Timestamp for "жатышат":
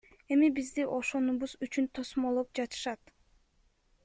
2.61-3.17